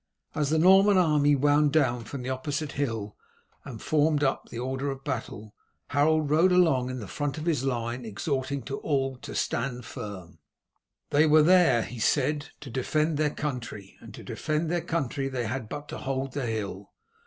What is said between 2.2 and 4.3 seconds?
the opposite hill and formed